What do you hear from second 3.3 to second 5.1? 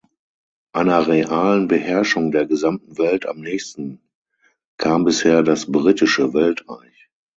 nächsten kam